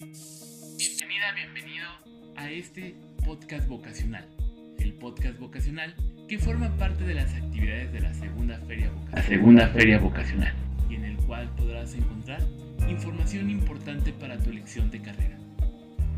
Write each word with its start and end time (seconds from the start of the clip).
Bienvenida, 0.00 1.34
bienvenido 1.34 1.86
a 2.34 2.50
este 2.50 2.94
podcast 3.22 3.68
vocacional. 3.68 4.26
El 4.78 4.94
podcast 4.94 5.38
vocacional 5.38 5.94
que 6.26 6.38
forma 6.38 6.74
parte 6.78 7.04
de 7.04 7.12
las 7.12 7.34
actividades 7.34 7.92
de 7.92 8.00
la 8.00 8.14
segunda 8.14 8.58
feria 8.60 8.88
vocacional. 8.88 9.24
segunda 9.26 9.68
feria 9.68 9.98
vocacional. 9.98 10.54
Y 10.88 10.94
en 10.94 11.04
el 11.04 11.16
cual 11.18 11.54
podrás 11.54 11.94
encontrar 11.94 12.40
información 12.88 13.50
importante 13.50 14.14
para 14.14 14.38
tu 14.38 14.48
elección 14.48 14.90
de 14.90 15.02
carrera. 15.02 15.38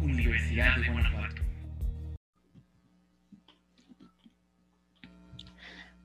Universidad 0.01 0.77
de 0.77 0.89
Guanajuato. 0.89 1.42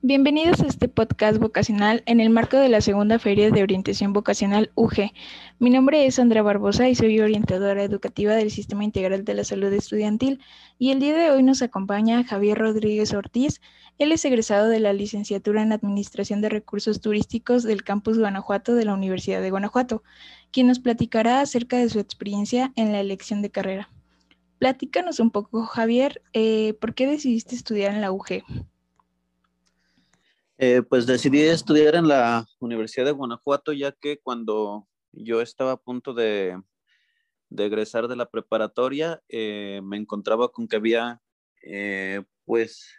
Bienvenidos 0.00 0.60
a 0.60 0.66
este 0.66 0.86
podcast 0.86 1.40
vocacional 1.40 2.04
en 2.06 2.20
el 2.20 2.30
marco 2.30 2.56
de 2.56 2.68
la 2.68 2.80
segunda 2.80 3.18
feria 3.18 3.50
de 3.50 3.64
orientación 3.64 4.12
vocacional 4.12 4.70
UG. 4.76 5.10
Mi 5.58 5.70
nombre 5.70 6.06
es 6.06 6.20
Andrea 6.20 6.44
Barbosa 6.44 6.88
y 6.88 6.94
soy 6.94 7.18
orientadora 7.18 7.82
educativa 7.82 8.34
del 8.34 8.52
Sistema 8.52 8.84
Integral 8.84 9.24
de 9.24 9.34
la 9.34 9.42
Salud 9.42 9.72
Estudiantil 9.72 10.40
y 10.78 10.92
el 10.92 11.00
día 11.00 11.16
de 11.16 11.32
hoy 11.32 11.42
nos 11.42 11.62
acompaña 11.62 12.22
Javier 12.22 12.58
Rodríguez 12.58 13.12
Ortiz. 13.12 13.60
Él 13.98 14.12
es 14.12 14.24
egresado 14.24 14.68
de 14.68 14.78
la 14.78 14.92
licenciatura 14.92 15.62
en 15.62 15.72
Administración 15.72 16.42
de 16.42 16.48
Recursos 16.48 17.00
Turísticos 17.00 17.64
del 17.64 17.82
Campus 17.82 18.20
Guanajuato 18.20 18.76
de 18.76 18.84
la 18.84 18.94
Universidad 18.94 19.42
de 19.42 19.50
Guanajuato, 19.50 20.04
quien 20.52 20.68
nos 20.68 20.78
platicará 20.78 21.40
acerca 21.40 21.76
de 21.76 21.88
su 21.88 21.98
experiencia 21.98 22.72
en 22.76 22.92
la 22.92 23.00
elección 23.00 23.42
de 23.42 23.50
carrera. 23.50 23.90
Platícanos 24.60 25.18
un 25.18 25.32
poco, 25.32 25.66
Javier, 25.66 26.22
eh, 26.34 26.74
¿por 26.80 26.94
qué 26.94 27.08
decidiste 27.08 27.56
estudiar 27.56 27.94
en 27.94 28.00
la 28.00 28.12
UG? 28.12 28.44
Eh, 30.60 30.82
pues 30.82 31.06
decidí 31.06 31.42
estudiar 31.42 31.94
en 31.94 32.08
la 32.08 32.44
Universidad 32.58 33.06
de 33.06 33.12
Guanajuato, 33.12 33.72
ya 33.72 33.92
que 33.92 34.18
cuando 34.18 34.88
yo 35.12 35.40
estaba 35.40 35.70
a 35.70 35.76
punto 35.76 36.14
de, 36.14 36.60
egresar 37.56 38.08
de 38.08 38.16
la 38.16 38.28
preparatoria, 38.28 39.22
eh, 39.28 39.80
me 39.84 39.96
encontraba 39.96 40.50
con 40.50 40.66
que 40.66 40.74
había, 40.74 41.20
eh, 41.62 42.24
pues, 42.44 42.92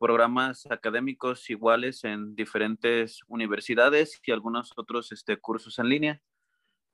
programas 0.00 0.66
académicos 0.68 1.48
iguales 1.48 2.02
en 2.02 2.34
diferentes 2.34 3.20
universidades 3.28 4.20
y 4.24 4.32
algunos 4.32 4.72
otros 4.76 5.12
este, 5.12 5.36
cursos 5.36 5.78
en 5.78 5.88
línea. 5.88 6.22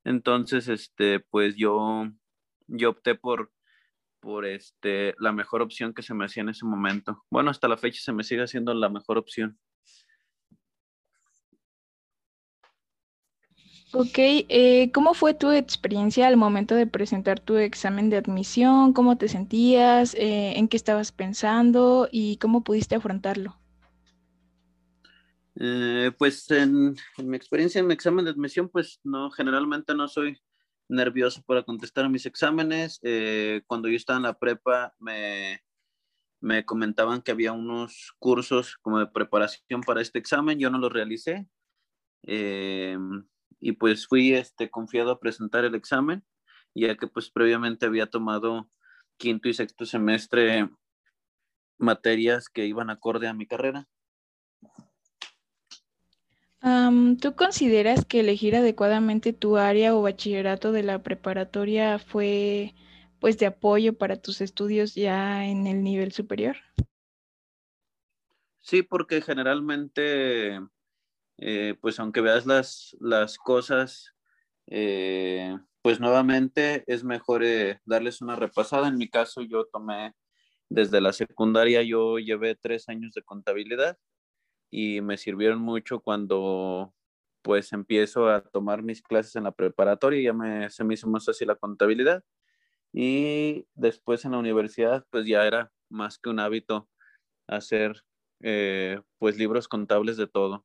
Entonces, 0.04 0.68
este, 0.68 1.20
pues 1.20 1.56
yo, 1.56 2.06
yo 2.66 2.90
opté 2.90 3.14
por 3.14 3.50
por 4.26 4.44
este, 4.44 5.14
la 5.20 5.30
mejor 5.30 5.62
opción 5.62 5.94
que 5.94 6.02
se 6.02 6.12
me 6.12 6.24
hacía 6.24 6.40
en 6.40 6.48
ese 6.48 6.66
momento. 6.66 7.22
Bueno, 7.30 7.48
hasta 7.48 7.68
la 7.68 7.76
fecha 7.76 8.00
se 8.02 8.12
me 8.12 8.24
sigue 8.24 8.42
haciendo 8.42 8.74
la 8.74 8.88
mejor 8.88 9.18
opción. 9.18 9.56
Ok, 13.92 14.18
eh, 14.18 14.90
¿cómo 14.92 15.14
fue 15.14 15.34
tu 15.34 15.52
experiencia 15.52 16.26
al 16.26 16.36
momento 16.36 16.74
de 16.74 16.88
presentar 16.88 17.38
tu 17.38 17.56
examen 17.56 18.10
de 18.10 18.16
admisión? 18.16 18.92
¿Cómo 18.94 19.16
te 19.16 19.28
sentías? 19.28 20.16
Eh, 20.16 20.54
¿En 20.56 20.66
qué 20.66 20.76
estabas 20.76 21.12
pensando? 21.12 22.08
¿Y 22.10 22.38
cómo 22.38 22.64
pudiste 22.64 22.96
afrontarlo? 22.96 23.56
Eh, 25.54 26.10
pues 26.18 26.50
en, 26.50 26.96
en, 27.16 27.28
mi 27.28 27.36
experiencia 27.36 27.78
en 27.78 27.86
mi 27.86 27.94
examen 27.94 28.24
de 28.24 28.32
admisión, 28.32 28.68
pues 28.68 28.98
no, 29.04 29.30
generalmente 29.30 29.94
no 29.94 30.08
soy 30.08 30.36
nervioso 30.88 31.42
para 31.42 31.62
contestar 31.62 32.08
mis 32.08 32.26
exámenes. 32.26 33.00
Eh, 33.02 33.62
cuando 33.66 33.88
yo 33.88 33.96
estaba 33.96 34.18
en 34.18 34.24
la 34.24 34.38
prepa, 34.38 34.94
me, 34.98 35.62
me 36.40 36.64
comentaban 36.64 37.22
que 37.22 37.32
había 37.32 37.52
unos 37.52 38.14
cursos 38.18 38.76
como 38.82 38.98
de 38.98 39.06
preparación 39.06 39.80
para 39.82 40.00
este 40.00 40.18
examen. 40.18 40.58
Yo 40.58 40.70
no 40.70 40.78
los 40.78 40.92
realicé. 40.92 41.48
Eh, 42.22 42.98
y 43.60 43.72
pues 43.72 44.06
fui 44.06 44.34
este, 44.34 44.70
confiado 44.70 45.10
a 45.10 45.20
presentar 45.20 45.64
el 45.64 45.74
examen, 45.74 46.24
ya 46.74 46.96
que 46.96 47.06
pues 47.06 47.30
previamente 47.30 47.86
había 47.86 48.06
tomado 48.06 48.70
quinto 49.16 49.48
y 49.48 49.54
sexto 49.54 49.86
semestre 49.86 50.68
materias 51.78 52.48
que 52.48 52.66
iban 52.66 52.90
acorde 52.90 53.28
a 53.28 53.34
mi 53.34 53.46
carrera. 53.46 53.88
¿Tú 56.60 57.34
consideras 57.36 58.04
que 58.04 58.20
elegir 58.20 58.56
adecuadamente 58.56 59.32
tu 59.32 59.56
área 59.56 59.94
o 59.94 60.02
bachillerato 60.02 60.72
de 60.72 60.82
la 60.82 61.02
preparatoria 61.02 61.98
fue 61.98 62.74
pues 63.20 63.38
de 63.38 63.46
apoyo 63.46 63.96
para 63.96 64.16
tus 64.16 64.40
estudios 64.40 64.94
ya 64.94 65.46
en 65.46 65.66
el 65.66 65.82
nivel 65.82 66.12
superior? 66.12 66.56
Sí, 68.60 68.82
porque 68.82 69.22
generalmente, 69.22 70.60
eh, 71.38 71.74
pues 71.80 72.00
aunque 72.00 72.20
veas 72.20 72.46
las, 72.46 72.96
las 73.00 73.38
cosas, 73.38 74.14
eh, 74.66 75.56
pues 75.82 76.00
nuevamente 76.00 76.82
es 76.88 77.04
mejor 77.04 77.44
eh, 77.44 77.80
darles 77.84 78.20
una 78.20 78.34
repasada. 78.34 78.88
En 78.88 78.96
mi 78.96 79.08
caso, 79.08 79.42
yo 79.42 79.66
tomé 79.66 80.14
desde 80.68 81.00
la 81.00 81.12
secundaria, 81.12 81.82
yo 81.82 82.18
llevé 82.18 82.56
tres 82.56 82.88
años 82.88 83.14
de 83.14 83.22
contabilidad 83.22 83.96
y 84.70 85.00
me 85.00 85.16
sirvieron 85.16 85.60
mucho 85.60 86.00
cuando 86.00 86.92
pues 87.42 87.72
empiezo 87.72 88.28
a 88.28 88.42
tomar 88.42 88.82
mis 88.82 89.02
clases 89.02 89.36
en 89.36 89.44
la 89.44 89.52
preparatoria, 89.52 90.20
ya 90.20 90.32
me, 90.32 90.68
se 90.70 90.82
me 90.84 90.94
hizo 90.94 91.08
más 91.08 91.24
fácil 91.24 91.48
la 91.48 91.54
contabilidad 91.54 92.24
y 92.92 93.66
después 93.74 94.24
en 94.24 94.32
la 94.32 94.38
universidad 94.38 95.06
pues 95.10 95.26
ya 95.26 95.46
era 95.46 95.70
más 95.88 96.18
que 96.18 96.30
un 96.30 96.40
hábito 96.40 96.88
hacer 97.46 98.02
eh, 98.40 99.00
pues 99.18 99.38
libros 99.38 99.68
contables 99.68 100.16
de 100.16 100.26
todo 100.26 100.64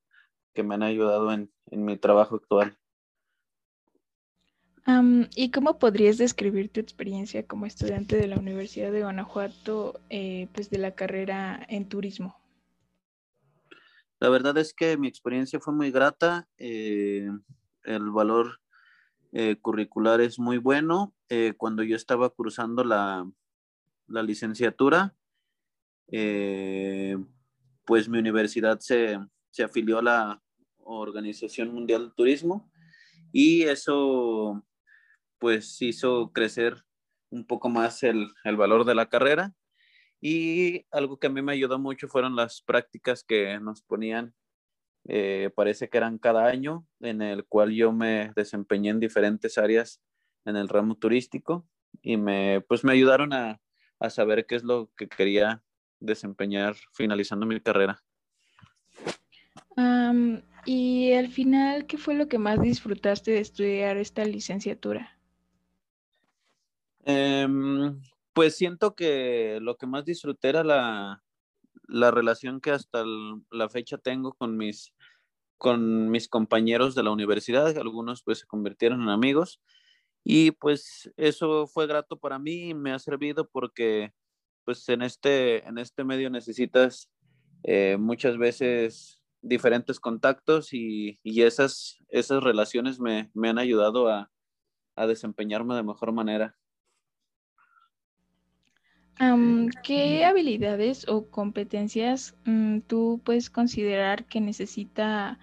que 0.54 0.64
me 0.64 0.76
han 0.76 0.84
ayudado 0.84 1.32
en, 1.32 1.52
mi 1.72 1.98
trabajo 1.98 2.36
actual. 2.36 2.78
¿Y 5.36 5.52
cómo 5.52 5.80
podrías 5.80 6.18
describir 6.18 6.70
tu 6.70 6.82
experiencia 6.82 7.48
como 7.48 7.66
estudiante 7.66 8.18
de 8.18 8.28
la 8.28 8.38
Universidad 8.38 8.92
de 8.92 9.04
Guanajuato, 9.04 10.02
eh, 10.10 10.50
pues 10.54 10.70
de 10.70 10.80
la 10.80 10.92
carrera 10.92 11.66
en 11.70 11.88
turismo? 11.88 12.41
La 14.22 14.30
verdad 14.30 14.58
es 14.60 14.74
que 14.76 14.98
mi 14.98 15.08
experiencia 15.08 15.60
fue 15.60 15.74
muy 15.74 15.90
grata. 15.90 16.48
Eh, 16.60 17.28
el 17.86 18.12
valor 18.12 18.62
eh, 19.32 19.56
curricular 19.60 20.22
es 20.22 20.38
muy 20.38 20.60
bueno. 20.60 21.16
Eh, 21.28 21.56
cuando 21.58 21.82
yo 21.82 21.96
estaba 21.96 22.30
cursando 22.30 22.84
la, 22.84 23.28
licenciatura, 24.08 25.16
pues 26.08 27.18
mi 28.10 28.20
universidad 28.20 28.80
se, 28.80 29.18
afilió 29.64 29.98
a 29.98 30.04
la 30.04 30.44
Organización 30.78 31.74
Mundial 31.74 32.10
de 32.10 32.16
Turismo 32.16 32.72
y 33.32 33.64
eso 33.64 34.64
pues 35.40 35.82
hizo 35.82 36.32
crecer 36.32 36.86
un 37.32 37.48
poco 37.48 37.70
más 37.70 38.04
el, 38.04 38.32
el 38.44 38.56
valor 38.56 38.86
de 38.86 38.94
la 38.94 39.10
carrera 39.10 39.56
y 40.22 40.86
algo 40.92 41.18
que 41.18 41.28
a 41.28 41.32
mí 41.32 41.42
me 41.42 41.54
ayudó 41.54 41.80
mucho 41.80 42.08
fueron 42.08 42.36
las 42.36 42.62
prácticas 42.62 43.24
que 43.24 43.60
nos 43.60 43.82
ponían, 43.82 44.36
eh, 45.08 45.50
parece 45.56 45.90
que 45.90 45.98
eran 45.98 46.20
cada 46.20 46.46
año, 46.46 46.86
en 47.00 47.24
el 47.24 47.46
cual 47.46 47.72
yo 47.72 47.92
me 47.92 48.32
desempeñé 48.36 48.92
en 48.92 49.00
diferentes 49.00 49.58
áreas 49.58 50.00
en 50.46 50.56
el 50.56 50.70
ramo 50.70 50.96
turístico 50.96 51.68
y 52.02 52.18
me, 52.18 52.62
pues 52.62 52.84
me 52.84 52.94
ayudaron 52.94 53.34
a, 53.34 53.60
saber 54.10 54.48
qué 54.48 54.56
es 54.56 54.64
lo 54.64 54.90
que 54.98 55.08
quería 55.08 55.62
desempeñar 56.00 56.76
finalizando 56.94 57.46
mi 57.46 57.60
carrera. 57.60 58.02
y 60.66 61.14
al 61.14 61.28
final, 61.28 61.86
¿qué 61.86 61.98
fue 62.00 62.16
lo 62.16 62.28
que 62.28 62.40
más 62.40 62.60
disfrutaste 62.60 63.32
de 63.32 63.40
estudiar 63.40 63.98
esta 63.98 64.26
licenciatura? 64.26 65.20
Em, 67.06 68.02
pues 68.34 68.56
siento 68.56 68.96
que 68.96 69.60
lo 69.62 69.78
que 69.78 69.88
más 69.88 70.06
disfruté 70.06 70.50
era 70.50 70.64
la, 70.64 71.22
relación 72.12 72.62
que 72.62 72.72
hasta 72.72 73.04
la 73.52 73.70
fecha 73.70 73.98
tengo 73.98 74.34
con 74.34 74.58
mis, 74.58 74.94
con 75.58 76.10
mis 76.10 76.28
compañeros 76.28 76.96
de 76.96 77.04
la 77.04 77.12
universidad, 77.12 77.78
algunos 77.78 78.24
pues 78.24 78.40
se 78.40 78.48
convirtieron 78.48 79.02
en 79.02 79.10
amigos 79.10 79.62
y 80.24 80.52
pues 80.52 81.12
eso 81.18 81.68
fue 81.68 81.88
grato 81.88 82.18
para 82.18 82.40
mí 82.40 82.70
y 82.70 82.74
me 82.74 82.92
ha 82.94 83.00
servido 83.00 83.50
porque 83.50 84.14
pues 84.64 84.88
en 84.90 85.02
este, 85.02 85.68
en 85.68 85.78
este 85.78 86.04
medio 86.04 86.30
necesitas 86.30 87.10
eh, 87.64 87.98
muchas 88.00 88.38
veces 88.38 89.22
diferentes 89.42 90.00
contactos 90.00 90.74
y, 90.74 91.20
esas, 91.24 91.98
esas 92.10 92.44
relaciones 92.44 93.00
me, 93.00 93.32
han 93.44 93.58
ayudado 93.58 94.08
a 94.10 94.30
desempeñarme 95.08 95.76
de 95.76 95.84
mejor 95.84 96.12
manera. 96.12 96.56
¿Qué 99.84 100.26
habilidades 100.26 101.08
o 101.08 101.30
competencias 101.30 102.36
mm, 102.46 102.80
tú 102.88 103.22
puedes 103.24 103.52
considerar 103.52 104.26
que 104.26 104.42
necesita 104.42 105.38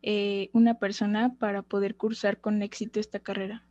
eh, 0.00 0.48
una 0.54 0.78
persona 0.78 1.36
para 1.38 1.60
poder 1.60 1.96
cursar 1.96 2.40
con 2.40 2.62
éxito 2.62 3.00
esta 3.00 3.18
carrera? 3.18 3.66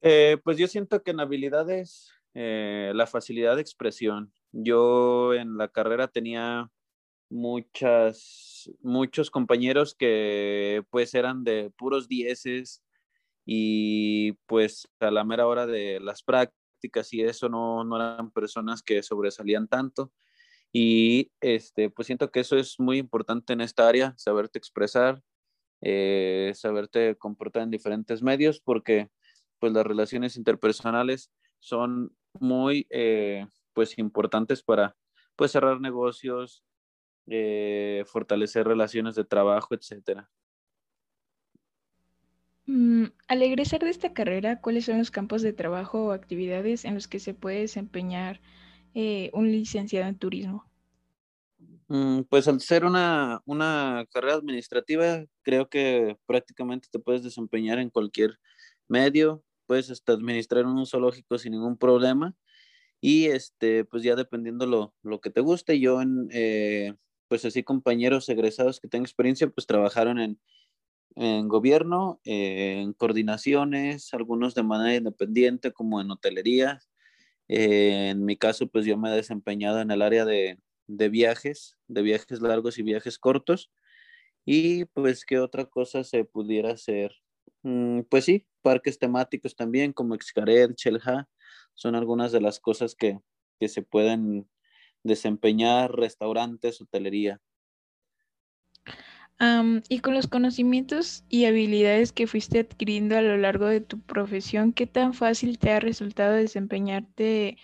Eh, 0.00 0.38
pues 0.44 0.56
yo 0.56 0.66
siento 0.66 1.02
que 1.02 1.10
en 1.10 1.20
habilidades 1.20 2.10
eh, 2.32 2.92
la 2.94 3.06
facilidad 3.06 3.56
de 3.56 3.62
expresión. 3.62 4.32
Yo 4.52 5.34
en 5.34 5.58
la 5.58 5.68
carrera 5.68 6.08
tenía 6.08 6.70
muchas, 7.28 8.70
muchos 8.80 9.30
compañeros 9.30 9.94
que 9.94 10.84
pues 10.88 11.12
eran 11.14 11.44
de 11.44 11.70
puros 11.76 12.08
dieces 12.08 12.82
y 13.44 14.32
pues 14.46 14.88
a 15.00 15.10
la 15.10 15.22
mera 15.24 15.46
hora 15.46 15.66
de 15.66 16.00
las 16.00 16.22
prácticas 16.22 16.65
y 17.12 17.22
eso 17.22 17.48
no, 17.48 17.84
no 17.84 17.96
eran 17.96 18.30
personas 18.30 18.82
que 18.82 19.02
sobresalían 19.02 19.68
tanto. 19.68 20.12
Y 20.72 21.32
este, 21.40 21.90
pues 21.90 22.06
siento 22.06 22.30
que 22.30 22.40
eso 22.40 22.56
es 22.56 22.78
muy 22.78 22.98
importante 22.98 23.52
en 23.52 23.60
esta 23.60 23.88
área, 23.88 24.14
saberte 24.16 24.58
expresar, 24.58 25.22
eh, 25.80 26.52
saberte 26.54 27.16
comportar 27.16 27.62
en 27.62 27.70
diferentes 27.70 28.22
medios, 28.22 28.60
porque 28.60 29.08
pues 29.58 29.72
las 29.72 29.86
relaciones 29.86 30.36
interpersonales 30.36 31.30
son 31.60 32.14
muy 32.40 32.86
eh, 32.90 33.46
pues 33.72 33.98
importantes 33.98 34.62
para 34.62 34.96
pues 35.36 35.52
cerrar 35.52 35.80
negocios, 35.80 36.64
eh, 37.26 38.04
fortalecer 38.06 38.66
relaciones 38.66 39.14
de 39.14 39.24
trabajo, 39.24 39.74
etcétera. 39.74 40.30
Mm, 42.66 43.06
al 43.28 43.42
egresar 43.42 43.80
de 43.80 43.90
esta 43.90 44.12
carrera, 44.12 44.60
¿cuáles 44.60 44.86
son 44.86 44.98
los 44.98 45.10
campos 45.10 45.42
de 45.42 45.52
trabajo 45.52 46.06
o 46.06 46.12
actividades 46.12 46.84
en 46.84 46.94
los 46.94 47.06
que 47.06 47.20
se 47.20 47.32
puede 47.32 47.60
desempeñar 47.60 48.40
eh, 48.94 49.30
un 49.32 49.50
licenciado 49.52 50.08
en 50.08 50.18
turismo? 50.18 50.64
Mm, 51.88 52.22
pues 52.22 52.48
al 52.48 52.60
ser 52.60 52.84
una, 52.84 53.40
carrera 54.10 54.34
administrativa, 54.34 55.24
creo 55.42 55.68
que 55.68 56.16
prácticamente 56.26 56.88
te 56.90 56.98
puedes 56.98 57.22
desempeñar 57.22 57.78
en 57.78 57.90
cualquier 57.90 58.38
medio, 58.88 59.44
puedes 59.66 59.90
hasta 59.90 60.12
administrar 60.12 60.66
un 60.66 60.84
zoológico 60.86 61.38
sin 61.38 61.52
ningún 61.52 61.76
problema 61.76 62.34
y 63.00 63.26
este, 63.26 63.84
pues 63.84 64.02
ya 64.02 64.16
dependiendo 64.16 64.66
lo, 64.66 64.94
lo 65.02 65.20
que 65.20 65.30
te 65.30 65.40
guste, 65.40 65.78
yo 65.78 66.02
en, 66.02 66.28
eh, 66.32 66.94
pues 67.28 67.44
así 67.44 67.62
compañeros 67.62 68.28
egresados 68.28 68.80
que 68.80 68.88
tengan 68.88 69.04
experiencia, 69.04 69.48
pues 69.48 69.66
trabajaron 69.66 70.18
en, 70.18 70.40
en 71.16 71.48
gobierno, 71.48 72.20
eh, 72.24 72.80
en 72.82 72.92
coordinaciones, 72.92 74.12
algunos 74.14 74.54
de 74.54 74.62
manera 74.62 74.96
independiente 74.96 75.72
como 75.72 76.00
en 76.00 76.10
hotelería. 76.10 76.80
Eh, 77.48 78.10
en 78.10 78.24
mi 78.24 78.36
caso, 78.36 78.68
pues 78.68 78.86
yo 78.86 78.96
me 78.98 79.10
he 79.10 79.16
desempeñado 79.16 79.80
en 79.80 79.90
el 79.90 80.02
área 80.02 80.24
de, 80.24 80.60
de 80.86 81.08
viajes, 81.08 81.78
de 81.88 82.02
viajes 82.02 82.40
largos 82.42 82.78
y 82.78 82.82
viajes 82.82 83.18
cortos. 83.18 83.70
Y 84.44 84.86
pues, 84.86 85.24
¿qué 85.24 85.38
otra 85.40 85.66
cosa 85.66 86.04
se 86.04 86.24
pudiera 86.24 86.72
hacer? 86.72 87.12
Mm, 87.62 88.02
pues 88.02 88.24
sí, 88.24 88.46
parques 88.62 88.98
temáticos 88.98 89.56
también, 89.56 89.92
como 89.92 90.14
Xcaret, 90.16 90.74
Chelja, 90.76 91.28
son 91.74 91.94
algunas 91.94 92.32
de 92.32 92.40
las 92.40 92.60
cosas 92.60 92.94
que, 92.94 93.20
que 93.60 93.68
se 93.68 93.82
pueden 93.82 94.48
desempeñar, 95.04 95.92
restaurantes, 95.96 96.80
hotelería 96.80 97.40
y 99.38 99.98
con 100.00 100.14
los 100.14 100.26
conocimientos 100.28 101.24
y 101.28 101.44
habilidades 101.44 102.12
que 102.12 102.26
fuiste 102.26 102.60
adquiriendo 102.60 103.16
a 103.16 103.22
lo 103.22 103.36
largo 103.36 103.66
de 103.66 103.80
tu 103.80 104.00
profesión, 104.00 104.72
¿qué 104.72 104.86
tan 104.86 105.12
fácil 105.12 105.58
te 105.58 105.70
ha 105.70 105.80
resultado 105.80 106.34
desempeñarte 106.34 107.58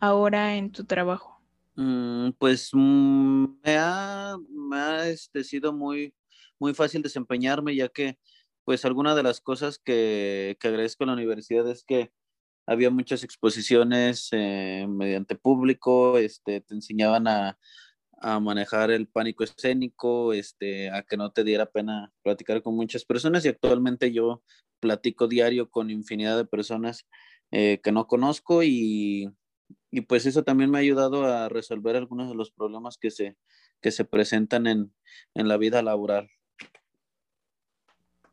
ahora 0.00 0.56
en 0.56 0.72
tu 0.72 0.84
trabajo? 0.84 1.40
Mm, 1.76 2.30
pues 2.38 2.70
mm, 2.72 3.44
me 3.62 3.76
ha, 3.76 4.36
este, 5.06 5.44
sido 5.44 5.72
muy, 5.72 6.14
muy 6.58 6.72
fácil 6.74 7.02
desempeñarme, 7.02 7.76
ya 7.76 7.88
que 7.88 8.18
pues 8.64 8.84
alguna 8.84 9.14
de 9.14 9.22
las 9.22 9.40
cosas 9.40 9.78
que, 9.78 10.56
que 10.60 10.68
agradezco 10.68 11.04
a 11.04 11.08
la 11.08 11.12
universidad 11.14 11.68
es 11.70 11.84
que 11.84 12.10
había 12.66 12.90
muchas 12.90 13.24
exposiciones 13.24 14.28
eh, 14.32 14.86
mediante 14.88 15.36
público, 15.36 16.18
este, 16.18 16.60
te 16.60 16.74
enseñaban 16.74 17.26
a, 17.26 17.58
a 18.20 18.40
manejar 18.40 18.90
el 18.90 19.08
pánico 19.08 19.44
escénico, 19.44 20.32
este, 20.32 20.90
a 20.90 21.02
que 21.02 21.16
no 21.16 21.30
te 21.30 21.44
diera 21.44 21.66
pena 21.66 22.12
platicar 22.22 22.62
con 22.62 22.74
muchas 22.74 23.04
personas 23.04 23.44
y 23.44 23.48
actualmente 23.48 24.12
yo 24.12 24.42
platico 24.80 25.28
diario 25.28 25.70
con 25.70 25.90
infinidad 25.90 26.36
de 26.36 26.44
personas 26.44 27.06
eh, 27.50 27.80
que 27.82 27.92
no 27.92 28.06
conozco 28.06 28.62
y, 28.62 29.30
y, 29.90 30.00
pues 30.02 30.26
eso 30.26 30.44
también 30.44 30.70
me 30.70 30.78
ha 30.78 30.80
ayudado 30.82 31.24
a 31.24 31.48
resolver 31.48 31.96
algunos 31.96 32.28
de 32.28 32.34
los 32.34 32.50
problemas 32.50 32.98
que 32.98 33.10
se, 33.10 33.36
que 33.80 33.90
se 33.90 34.04
presentan 34.04 34.66
en, 34.66 34.92
en 35.34 35.48
la 35.48 35.56
vida 35.56 35.82
laboral. 35.82 36.28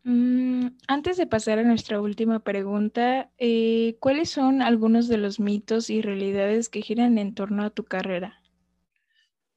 Mm, 0.04 0.68
antes 0.88 1.18
de 1.18 1.26
pasar 1.26 1.58
a 1.58 1.64
nuestra 1.64 2.00
última 2.00 2.40
pregunta, 2.44 3.32
eh, 3.40 3.98
¿cuáles 4.00 4.30
son 4.30 4.62
algunos 4.62 5.08
de 5.08 5.18
los 5.18 5.40
mitos 5.40 5.90
y 5.90 6.04
realidades 6.04 6.70
que 6.70 6.84
giran 6.84 7.18
en 7.18 7.34
torno 7.34 7.64
a 7.64 7.72
tu 7.72 7.86
carrera? 7.86 8.40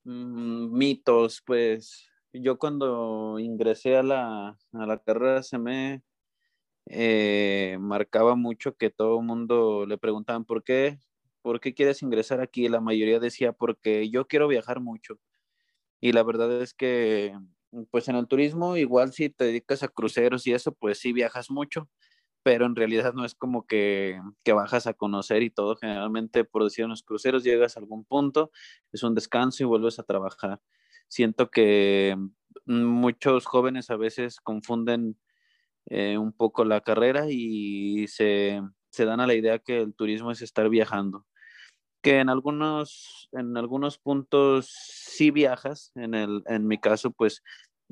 Mm, 0.08 0.72
mitos, 0.72 1.42
pues 1.44 2.08
yo 2.32 2.58
cuando 2.58 3.38
ingresé 3.38 3.94
a 3.98 4.02
la, 4.02 4.48
a 4.72 4.86
la 4.86 4.98
carrera 5.02 5.42
se 5.42 5.58
me 5.58 6.02
eh, 6.86 7.78
marcaba 7.80 8.36
mucho 8.36 8.76
que 8.76 8.90
todo 8.90 9.20
el 9.20 9.26
mundo 9.26 9.86
le 9.86 9.98
preguntaban 9.98 10.44
por 10.46 10.64
qué, 10.64 10.98
por 11.42 11.60
qué 11.60 11.74
quieres 11.74 12.02
ingresar 12.02 12.40
aquí. 12.40 12.68
La 12.68 12.80
mayoría 12.80 13.20
decía 13.20 13.52
porque 13.52 14.10
yo 14.10 14.26
quiero 14.28 14.48
viajar 14.48 14.80
mucho. 14.80 15.20
Y 16.00 16.12
la 16.12 16.22
verdad 16.24 16.62
es 16.62 16.74
que, 16.74 17.34
pues 17.90 18.08
en 18.08 18.16
el 18.16 18.28
turismo, 18.28 18.76
igual 18.76 19.12
si 19.12 19.30
te 19.30 19.44
dedicas 19.46 19.82
a 19.82 19.88
cruceros 19.88 20.46
y 20.46 20.52
eso, 20.54 20.72
pues 20.72 20.98
sí 21.00 21.12
viajas 21.12 21.50
mucho 21.50 21.88
pero 22.48 22.64
en 22.64 22.76
realidad 22.76 23.12
no 23.12 23.26
es 23.26 23.34
como 23.34 23.66
que, 23.66 24.18
que 24.42 24.54
bajas 24.54 24.86
a 24.86 24.94
conocer 24.94 25.42
y 25.42 25.50
todo. 25.50 25.76
Generalmente, 25.76 26.44
por 26.44 26.64
decir, 26.64 26.84
en 26.84 26.88
los 26.88 27.02
cruceros 27.02 27.44
llegas 27.44 27.76
a 27.76 27.80
algún 27.80 28.06
punto, 28.06 28.50
es 28.90 29.02
un 29.02 29.14
descanso 29.14 29.62
y 29.62 29.66
vuelves 29.66 29.98
a 29.98 30.02
trabajar. 30.02 30.58
Siento 31.08 31.50
que 31.50 32.16
muchos 32.64 33.44
jóvenes 33.44 33.90
a 33.90 33.96
veces 33.96 34.40
confunden 34.40 35.18
eh, 35.90 36.16
un 36.16 36.32
poco 36.32 36.64
la 36.64 36.80
carrera 36.80 37.26
y 37.28 38.06
se, 38.08 38.62
se 38.88 39.04
dan 39.04 39.20
a 39.20 39.26
la 39.26 39.34
idea 39.34 39.58
que 39.58 39.82
el 39.82 39.94
turismo 39.94 40.30
es 40.30 40.40
estar 40.40 40.70
viajando 40.70 41.26
que 42.00 42.20
en 42.20 42.30
algunos, 42.30 43.28
en 43.32 43.58
algunos 43.58 43.98
puntos 43.98 44.70
sí 44.70 45.32
viajas, 45.32 45.90
en, 45.96 46.14
el, 46.14 46.44
en 46.46 46.66
mi 46.66 46.78
caso, 46.78 47.10
pues 47.10 47.42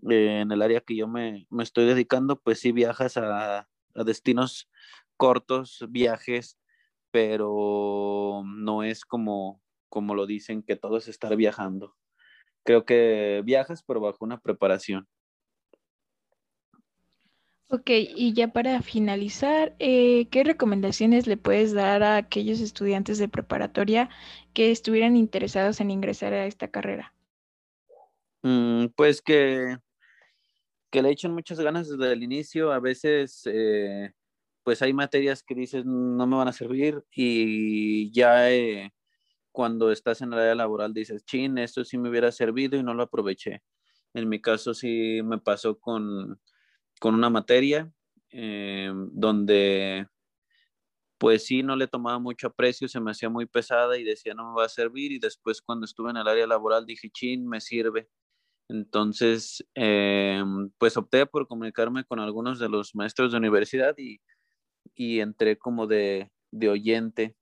eh, 0.09 0.41
en 0.41 0.52
el 0.52 0.62
área 0.62 0.81
que 0.81 0.97
yo 0.97 1.09
me, 1.09 1.47
me, 1.50 1.64
estoy 1.64 1.87
dedicando, 1.87 2.41
pues 2.41 2.61
sí 2.61 2.70
viajas 2.70 3.17
a, 3.17 3.69
a 3.97 4.05
destinos 4.05 4.69
cortos, 5.17 5.85
viajes, 5.89 6.59
pero 7.11 8.43
no 8.45 8.83
es 8.83 9.05
como, 9.05 9.63
como 9.89 10.15
lo 10.15 10.27
dicen 10.27 10.63
que 10.63 10.77
todo 10.77 10.99
es 10.99 11.09
estar 11.09 11.35
viajando. 11.37 11.97
Creo 12.65 12.85
que 12.85 13.43
viajas, 13.45 13.83
pero 13.83 14.01
bajo 14.01 14.25
una 14.25 14.41
preparación. 14.41 15.09
Ok, 17.69 17.91
y 17.91 18.33
ya 18.33 18.53
para 18.53 18.81
finalizar, 18.81 19.75
eh, 19.81 20.29
¿qué 20.31 20.45
recomendaciones 20.45 21.27
le 21.27 21.37
puedes 21.37 21.73
dar 21.73 22.05
a 22.05 22.17
aquellos 22.17 22.61
estudiantes 22.61 23.19
de 23.19 23.29
preparatoria 23.29 24.09
que 24.53 24.71
estuvieran 24.71 25.17
interesados 25.17 25.81
en 25.81 25.91
ingresar 25.91 26.33
a 26.33 26.47
esta 26.47 26.69
carrera? 26.69 27.12
Mm, 28.43 28.87
pues 28.95 29.21
que 29.21 29.79
que 30.90 31.02
le 31.02 31.11
echen 31.11 31.33
muchas 31.33 31.61
ganas 31.61 31.88
desde 31.88 32.12
el 32.12 32.23
inicio. 32.23 32.73
A 32.73 32.81
veces, 32.81 33.43
eh, 33.47 34.12
pues 34.62 34.83
hay 34.83 34.93
materias 34.93 35.43
que 35.43 35.55
dices 35.55 35.85
no 35.87 36.26
me 36.26 36.37
van 36.37 36.49
a 36.49 36.52
servir 36.52 37.05
y 37.12 38.11
ya 38.12 38.50
eh, 38.52 38.93
cuando 39.52 39.93
estás 39.93 40.23
en 40.23 40.31
la 40.31 40.38
área 40.38 40.55
laboral 40.57 40.95
dices, 40.95 41.25
chin, 41.25 41.59
esto 41.59 41.85
sí 41.85 41.99
me 41.99 42.11
hubiera 42.11 42.33
servido 42.33 42.78
y 42.78 42.83
no 42.83 42.95
lo 42.95 43.05
aproveché. 43.05 43.62
En 44.14 44.28
mi 44.28 44.40
caso 44.40 44.75
sí 44.75 45.23
me 45.25 45.38
pasó 45.38 45.78
con, 45.78 46.40
con 47.00 47.14
una 47.14 47.31
materia 47.31 47.93
eh, 48.33 48.93
donde 49.12 50.09
pues 51.19 51.47
sí 51.47 51.62
no 51.62 51.76
le 51.76 51.88
tomaba 51.88 52.19
mucho 52.19 52.49
aprecio, 52.49 52.88
se 52.88 53.00
me 53.00 53.11
hacía 53.12 53.28
muy 53.31 53.47
pesada 53.47 53.97
y 53.99 54.05
decía 54.05 54.35
no 54.35 54.50
me 54.50 54.57
va 54.57 54.66
a 54.66 54.69
servir 54.69 55.12
y 55.12 55.19
después 55.19 55.62
cuando 55.62 55.87
estuve 55.87 56.11
en 56.11 56.19
el 56.19 56.28
área 56.28 56.47
laboral 56.47 56.87
dije, 56.87 57.11
chin, 57.11 57.47
me 57.49 57.61
sirve 57.61 58.09
entonces, 58.68 59.64
eh, 59.75 60.42
pues 60.78 60.96
opté 60.96 61.26
por 61.26 61.46
comunicarme 61.46 62.04
con 62.04 62.18
algunos 62.20 62.58
de 62.58 62.68
los 62.68 62.94
maestros 62.94 63.32
de 63.32 63.38
universidad 63.38 63.94
y, 63.99 64.20
y 64.94 65.20
entré 65.20 65.58
como 65.58 65.87
de, 65.87 66.30
de, 66.50 66.68
oyente. 66.68 67.37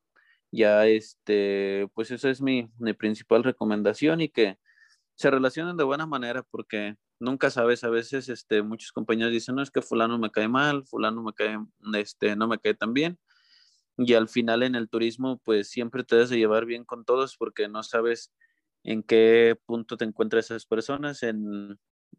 Ya, 0.52 0.86
este, 0.86 1.88
pues 1.94 2.10
esa 2.10 2.30
es 2.30 2.40
mi, 2.42 2.70
mi, 2.78 2.94
principal 2.94 3.44
recomendación 3.44 4.20
y 4.20 4.28
que 4.28 4.58
se 5.16 5.30
relacionen 5.30 5.76
de 5.76 5.84
buena 5.84 6.06
manera 6.06 6.42
porque 6.44 6.96
nunca 7.20 7.50
sabes, 7.50 7.84
a 7.84 7.90
veces 7.90 8.28
este, 8.28 8.62
muchos 8.62 8.92
compañeros 8.92 9.32
dicen, 9.32 9.56
no, 9.56 9.62
es 9.62 9.70
que 9.70 9.82
fulano 9.82 10.18
me 10.18 10.30
cae 10.30 10.48
mal, 10.48 10.84
fulano 10.86 11.22
me 11.22 11.32
cae, 11.34 11.58
este, 11.94 12.36
no 12.36 12.48
me 12.48 12.58
cae 12.58 12.74
tan 12.74 12.94
bien. 12.94 13.18
Y 13.96 14.14
al 14.14 14.28
final 14.28 14.62
en 14.64 14.74
el 14.74 14.88
turismo, 14.88 15.40
pues 15.44 15.70
siempre 15.70 16.04
te 16.04 16.16
debes 16.16 16.30
de 16.30 16.38
llevar 16.38 16.66
bien 16.66 16.84
con 16.84 17.04
todos 17.04 17.36
porque 17.36 17.68
no 17.68 17.82
sabes 17.82 18.32
en 18.84 19.02
qué 19.02 19.58
punto 19.66 19.96
te 19.96 20.04
encuentras 20.04 20.46
esas 20.46 20.66
personas. 20.66 21.22
En, 21.22 21.78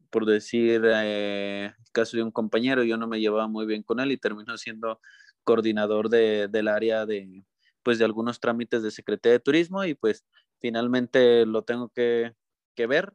por 0.10 0.26
decir, 0.26 0.82
eh, 0.86 1.66
el 1.78 1.92
caso 1.94 2.18
de 2.18 2.24
un 2.24 2.32
compañero, 2.32 2.84
yo 2.84 2.98
no 2.98 3.08
me 3.08 3.20
llevaba 3.20 3.48
muy 3.48 3.66
bien 3.66 3.84
con 3.84 4.00
él 4.00 4.12
y 4.12 4.18
terminó 4.18 4.58
siendo 4.58 5.00
coordinador 5.44 6.10
de, 6.10 6.48
del 6.50 6.68
área 6.68 7.06
de, 7.06 7.46
pues, 7.84 8.00
de 8.00 8.06
algunos 8.06 8.40
trámites 8.40 8.84
de 8.84 8.92
Secretaría 8.92 9.34
de 9.34 9.40
Turismo 9.42 9.86
y 9.86 9.94
pues 9.96 10.26
finalmente 10.60 11.46
lo 11.46 11.64
tengo 11.64 11.90
que, 11.90 12.34
que 12.76 12.88
ver 12.88 13.14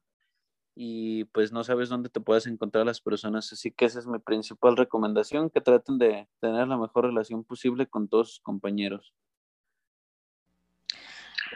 y 0.74 1.24
pues 1.26 1.52
no 1.52 1.64
sabes 1.64 1.88
dónde 1.88 2.08
te 2.10 2.20
puedes 2.20 2.46
encontrar 2.46 2.86
las 2.86 3.00
personas. 3.00 3.52
Así 3.52 3.72
que 3.72 3.84
esa 3.86 3.98
es 3.98 4.06
mi 4.06 4.18
principal 4.18 4.76
recomendación, 4.76 5.50
que 5.50 5.60
traten 5.60 5.98
de 5.98 6.28
tener 6.40 6.68
la 6.68 6.78
mejor 6.78 7.06
relación 7.06 7.44
posible 7.44 7.86
con 7.88 8.08
todos 8.08 8.30
sus 8.30 8.40
compañeros. 8.40 9.14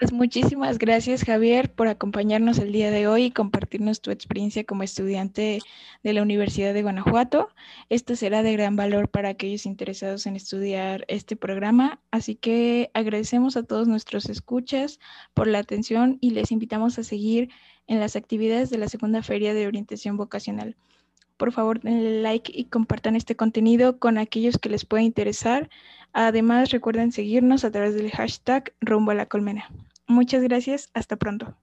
Pues 0.00 0.12
muchísimas 0.12 0.78
gracias 0.78 1.22
Javier 1.22 1.72
por 1.72 1.86
acompañarnos 1.86 2.58
el 2.58 2.72
día 2.72 2.90
de 2.90 3.06
hoy 3.06 3.26
y 3.26 3.30
compartirnos 3.30 4.00
tu 4.00 4.10
experiencia 4.10 4.64
como 4.64 4.82
estudiante 4.82 5.60
de 6.02 6.12
la 6.12 6.22
Universidad 6.22 6.74
de 6.74 6.82
Guanajuato. 6.82 7.48
Esto 7.90 8.16
será 8.16 8.42
de 8.42 8.52
gran 8.54 8.74
valor 8.74 9.08
para 9.08 9.28
aquellos 9.28 9.66
interesados 9.66 10.26
en 10.26 10.34
estudiar 10.34 11.04
este 11.06 11.36
programa, 11.36 12.00
así 12.10 12.34
que 12.34 12.90
agradecemos 12.92 13.56
a 13.56 13.62
todos 13.62 13.86
nuestros 13.86 14.28
escuchas 14.28 14.98
por 15.32 15.46
la 15.46 15.60
atención 15.60 16.18
y 16.20 16.30
les 16.30 16.50
invitamos 16.50 16.98
a 16.98 17.04
seguir 17.04 17.50
en 17.86 18.00
las 18.00 18.16
actividades 18.16 18.70
de 18.70 18.78
la 18.78 18.88
segunda 18.88 19.22
feria 19.22 19.54
de 19.54 19.68
orientación 19.68 20.16
vocacional. 20.16 20.76
Por 21.36 21.52
favor, 21.52 21.80
denle 21.80 22.20
like 22.22 22.52
y 22.54 22.64
compartan 22.64 23.16
este 23.16 23.36
contenido 23.36 23.98
con 23.98 24.18
aquellos 24.18 24.58
que 24.58 24.68
les 24.68 24.84
pueda 24.84 25.02
interesar. 25.02 25.68
Además, 26.14 26.70
recuerden 26.70 27.12
seguirnos 27.12 27.64
a 27.64 27.70
través 27.70 27.94
del 27.94 28.10
hashtag 28.10 28.72
rumbo 28.80 29.10
a 29.10 29.14
la 29.14 29.26
colmena. 29.26 29.68
Muchas 30.06 30.42
gracias, 30.42 30.90
hasta 30.94 31.16
pronto. 31.16 31.56